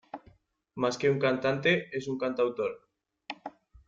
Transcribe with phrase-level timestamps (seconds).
[0.81, 2.89] Más que un cantante, es un cantautor.